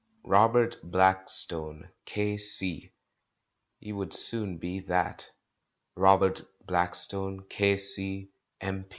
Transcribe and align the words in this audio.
"Robert 0.23 0.77
Blackstone, 0.81 1.89
K.C." 2.05 2.91
He 3.77 3.93
would 3.93 4.13
soon 4.13 4.57
be 4.57 4.79
that. 4.87 5.29
"Robert 5.95 6.41
Blackstone, 6.65 7.45
K.C., 7.47 8.31
M. 8.61 8.85